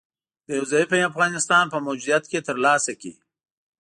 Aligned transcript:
د 0.47 0.49
یو 0.57 0.65
ضعیفه 0.71 0.97
افغانستان 1.09 1.65
په 1.73 1.77
موجودیت 1.85 2.23
کې 2.31 2.39
تر 2.47 2.55
لاسه 2.65 2.91
کړي 3.01 3.13